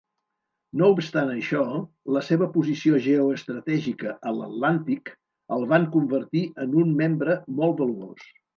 No 0.81 0.87
obstant 0.93 1.27
això, 1.33 1.65
la 2.15 2.23
seva 2.29 2.47
posició 2.55 3.03
geoestratègica 3.09 4.15
a 4.31 4.33
l"Atlàntic 4.33 5.13
el 5.59 5.69
van 5.75 5.89
convertir 5.99 6.45
en 6.67 6.77
un 6.87 6.99
membre 7.05 7.41
molt 7.61 7.81
valuós. 7.85 8.29